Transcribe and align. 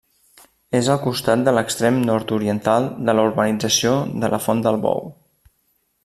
És 0.77 0.87
al 0.93 0.99
costat 1.03 1.43
de 1.47 1.51
l'extrem 1.57 1.99
nord-oriental 2.09 2.87
de 3.09 3.15
la 3.19 3.27
urbanització 3.29 3.93
de 4.25 4.31
la 4.35 4.41
Font 4.47 4.65
del 4.69 4.81
Bou. 4.87 5.05